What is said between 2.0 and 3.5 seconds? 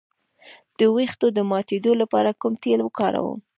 لپاره کوم تېل وکاروم؟